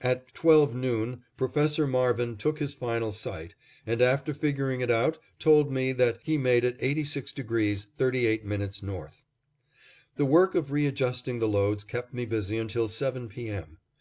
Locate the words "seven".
12.88-13.28